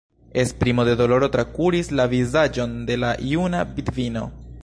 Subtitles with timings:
[0.43, 4.27] Esprimo de doloro trakuris la vizaĝon de la juna vidvino.